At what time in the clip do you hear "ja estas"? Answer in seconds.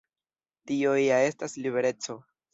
1.01-1.55